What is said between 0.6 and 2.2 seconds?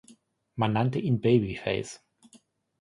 nannte ihn Babyface.